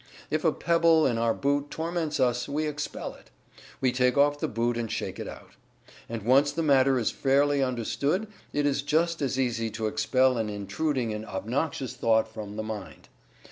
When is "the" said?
4.39-4.47, 6.51-6.63, 12.55-12.63